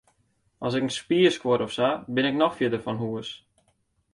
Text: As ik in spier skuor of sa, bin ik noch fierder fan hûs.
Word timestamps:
As 0.65 0.73
ik 0.77 0.83
in 0.85 0.95
spier 0.99 1.31
skuor 1.33 1.61
of 1.67 1.71
sa, 1.77 1.89
bin 2.15 2.25
ik 2.29 2.37
noch 2.39 2.57
fierder 2.57 2.83
fan 2.85 3.01
hûs. 3.03 3.29